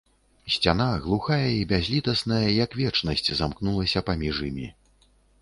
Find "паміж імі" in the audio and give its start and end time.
4.11-4.67